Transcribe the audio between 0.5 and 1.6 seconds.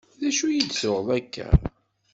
d-tuɣeḍ akka?